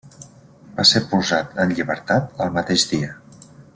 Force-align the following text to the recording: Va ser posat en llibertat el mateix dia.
Va 0.77 0.85
ser 0.91 1.01
posat 1.11 1.61
en 1.65 1.75
llibertat 1.81 2.43
el 2.47 2.53
mateix 2.57 2.87
dia. 2.95 3.13